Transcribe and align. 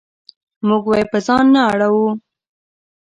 موږ 0.67 0.83
به 0.89 0.95
یې 0.99 1.05
په 1.11 1.17
ځان 1.27 1.45
نه 1.53 1.61
اړوو. 1.71 2.09